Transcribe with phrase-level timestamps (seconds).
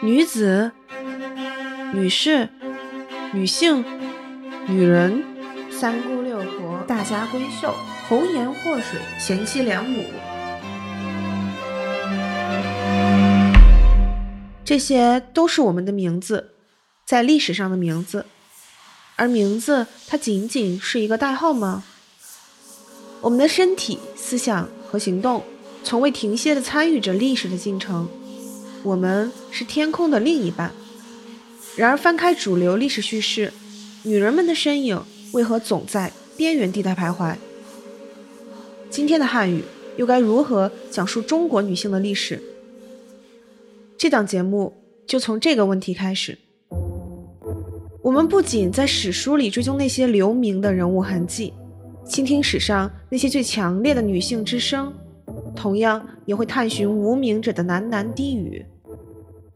[0.00, 0.70] 女子、
[1.92, 2.48] 女士、
[3.32, 3.84] 女性、
[4.68, 5.24] 女人、
[5.72, 7.74] 三姑六婆、大家闺秀、
[8.08, 10.04] 红颜祸水、贤妻良母，
[14.64, 16.52] 这些都是我们的名字，
[17.04, 18.26] 在历史上的名字。
[19.16, 21.82] 而名字，它仅仅是一个代号吗？
[23.20, 25.42] 我们的身体、思想和行动，
[25.82, 28.08] 从未停歇地参与着历史的进程。
[28.82, 30.72] 我们是天空的另一半。
[31.76, 33.52] 然而，翻开主流历史叙事，
[34.02, 37.36] 女人们的身影为何总在边缘地带徘徊？
[38.90, 39.62] 今天的汉语
[39.96, 42.42] 又该如何讲述中国女性的历史？
[43.96, 44.72] 这档节目
[45.06, 46.38] 就从这个问题开始。
[48.00, 51.52] 我们不仅在史书里追踪那些留名的人物痕迹，
[52.06, 54.92] 倾听史上那些最强烈的女性之声，
[55.58, 58.64] 同样也会探寻无名者的喃喃低语。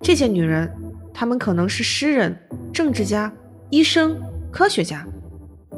[0.00, 0.68] 这些女人，
[1.14, 2.36] 她们可能是诗人、
[2.72, 3.32] 政治家、
[3.70, 5.06] 医生、科学家，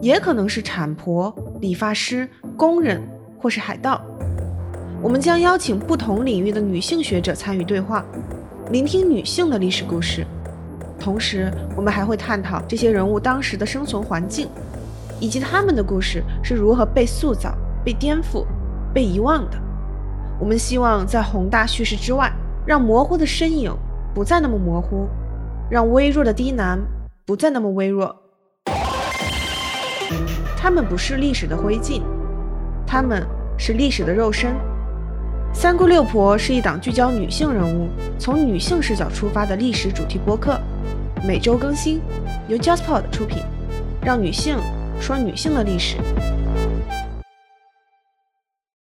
[0.01, 3.03] 也可能是产婆、理发师、工人，
[3.39, 4.01] 或是海盗。
[5.03, 8.03] 我们将邀请不同领域的女性学者参与对话，
[8.71, 10.27] 聆听女性的历史故事。
[10.99, 14.49] 同时，我们还会探讨这些人物当时的生存环境，
[15.21, 18.47] 以及他们的故事是如何被塑造、被颠覆、
[18.95, 19.64] 被遗忘的。
[20.39, 22.33] 我们希望在宏大叙事之外，
[22.67, 23.73] 让模糊的身影
[24.13, 25.07] 不再那么模糊，
[25.71, 26.79] 让微弱的低喃
[27.25, 28.15] 不再那么微弱。
[30.57, 32.03] 他们不是历史的灰烬，
[32.87, 33.25] 他们
[33.57, 34.55] 是历史的肉身。
[35.53, 37.89] 三姑六婆是一档聚焦女性人物、
[38.19, 40.59] 从女性视角出发的历史主题播客。
[41.23, 42.01] 每周更新，
[42.49, 43.39] 由 JustPod 出品，
[44.03, 44.59] 让女性
[45.01, 45.97] 说女性的历史。